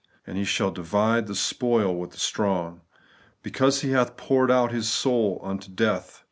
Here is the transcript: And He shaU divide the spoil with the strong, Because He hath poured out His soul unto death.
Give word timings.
And 0.25 0.35
He 0.35 0.45
shaU 0.45 0.71
divide 0.71 1.27
the 1.27 1.35
spoil 1.35 1.95
with 1.95 2.09
the 2.09 2.17
strong, 2.17 2.81
Because 3.43 3.81
He 3.81 3.91
hath 3.91 4.17
poured 4.17 4.49
out 4.49 4.71
His 4.71 4.89
soul 4.89 5.39
unto 5.43 5.69
death. 5.69 6.19